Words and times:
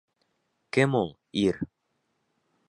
Кем 0.77 0.97
ул 1.01 1.13
ир? 1.43 1.61